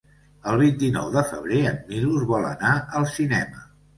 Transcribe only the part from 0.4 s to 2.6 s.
El vint-i-nou de febrer en Milos vol